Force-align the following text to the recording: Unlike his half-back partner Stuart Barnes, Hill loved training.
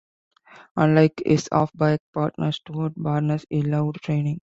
Unlike 0.77 1.21
his 1.27 1.47
half-back 1.51 2.01
partner 2.11 2.51
Stuart 2.53 2.93
Barnes, 2.97 3.45
Hill 3.51 3.67
loved 3.69 3.97
training. 3.97 4.39